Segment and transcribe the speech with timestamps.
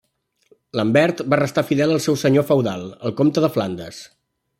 [0.77, 4.01] Lambert va restar fidel al seu senyor feudal, el comte de Flandes.